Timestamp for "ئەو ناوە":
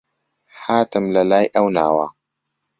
1.55-2.05